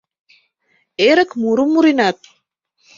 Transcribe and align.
Эрык 1.09 1.31
мурым 1.41 1.69
муренат 1.73 2.17